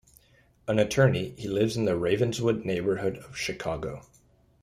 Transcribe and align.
An 0.67 0.79
attorney, 0.79 1.35
he 1.37 1.47
lives 1.47 1.77
in 1.77 1.85
the 1.85 1.95
Ravenswood 1.95 2.65
neighborhood 2.65 3.17
of 3.19 3.37
Chicago. 3.37 4.01